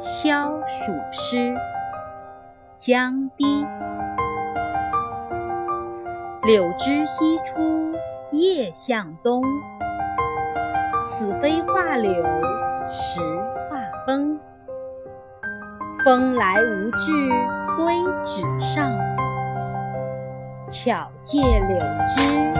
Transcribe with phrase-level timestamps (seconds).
[0.00, 1.54] 消暑诗，
[2.78, 3.66] 江堤。
[6.42, 7.92] 柳枝西出，
[8.30, 9.42] 叶向东。
[11.04, 12.12] 此非画柳，
[12.86, 13.20] 实
[13.68, 14.38] 画风。
[16.04, 17.30] 风来无迹，
[17.76, 18.92] 堆纸上。
[20.68, 22.55] 巧借柳枝。